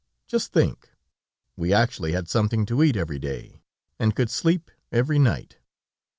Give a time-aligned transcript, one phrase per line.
[0.27, 0.89] Just think.
[1.55, 3.61] We actually had something to eat every day,
[3.99, 5.59] and could sleep every night.